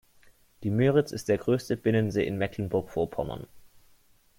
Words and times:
Die 0.63 0.71
Müritz 0.71 1.11
ist 1.11 1.27
der 1.29 1.37
größte 1.37 1.77
Binnensee 1.77 2.25
in 2.25 2.39
Mecklenburg-Vorpommern. 2.39 3.45